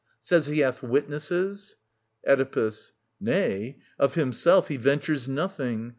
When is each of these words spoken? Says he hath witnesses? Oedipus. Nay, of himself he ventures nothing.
Says 0.23 0.47
he 0.47 0.61
hath 0.61 0.81
witnesses? 0.81 1.75
Oedipus. 2.27 2.91
Nay, 3.19 3.77
of 3.99 4.15
himself 4.15 4.67
he 4.69 4.77
ventures 4.77 5.27
nothing. 5.27 5.89